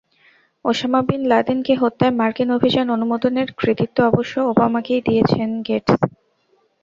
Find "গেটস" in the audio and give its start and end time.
5.67-5.91